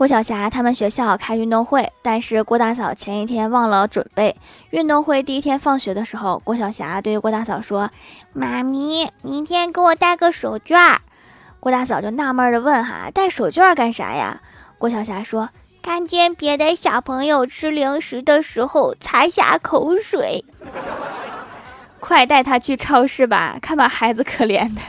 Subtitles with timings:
[0.00, 4.34] 郭晓霞他们学校开运动会，但是郭大嫂前一天忘了准备。
[4.70, 7.90] 运动会第一天放学的时候，郭晓霞对郭大嫂说
[8.32, 10.96] ：“妈咪，明天给我带个手绢。”
[11.60, 14.40] 郭大嫂就纳闷的问：“哈，带手绢干啥呀？”
[14.80, 15.50] 郭晓霞说
[15.84, 20.46] ：“看见别的小朋友吃零食的时候擦下口水。
[22.00, 24.80] ”快带他去超市吧，看把孩子可怜的。